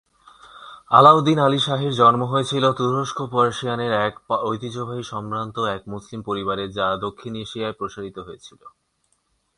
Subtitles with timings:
[0.91, 4.13] আলাউদ্দীন আলী শাহের জন্ম হয়েছিল তুরস্ক-পার্সিয়ানের এক
[4.43, 8.61] ঐতিহ্যবাহী সম্ভ্রান্ত এক মুসলিম পরিবারে যা দক্ষিণ এশিয়ায় প্রসারিত হয়েছিল।